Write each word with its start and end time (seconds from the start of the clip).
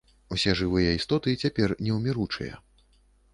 Усе 0.35 0.53
жывыя 0.61 0.95
істоты 0.99 1.35
цяпер 1.43 1.75
неўміручыя. 1.89 2.53